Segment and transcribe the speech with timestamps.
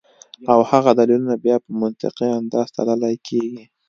[0.51, 3.63] او هغه دليلونه بیا پۀ منطقي انداز تللے کيږي